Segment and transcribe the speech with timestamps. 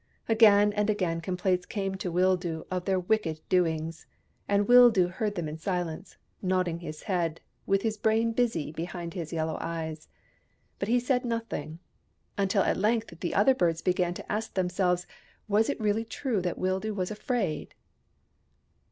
[0.27, 4.07] Again and again complaints came to Wildoo of their wicked doings,
[4.47, 9.31] and Wildoo heard them in silence, nodding his head, with his brain busy behind his
[9.31, 10.07] yellow eyes.
[10.79, 11.77] But he said nothing:
[12.35, 15.05] until at length the other birds began to ask themselves
[15.47, 17.75] was it really true that Wildoo was afraid